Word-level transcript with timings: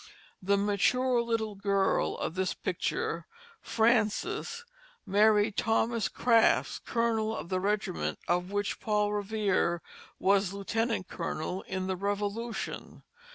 The 0.41 0.57
mature 0.57 1.21
little 1.21 1.53
girl 1.53 2.17
of 2.17 2.33
this 2.33 2.55
picture, 2.55 3.27
Frances, 3.61 4.65
married 5.05 5.55
Thomas 5.57 6.09
Crafts, 6.09 6.79
colonel 6.79 7.35
of 7.37 7.49
the 7.49 7.59
regiment 7.59 8.17
of 8.27 8.51
which 8.51 8.79
Paul 8.79 9.13
Revere 9.13 9.79
was 10.17 10.53
lieutenant 10.53 11.07
colonel 11.07 11.61
in 11.67 11.85
the 11.85 11.95
Revolution. 11.95 13.03